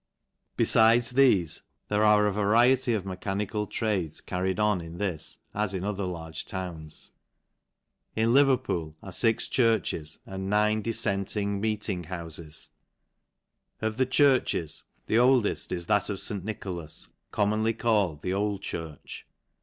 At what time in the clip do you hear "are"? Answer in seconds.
2.03-2.25, 9.03-9.11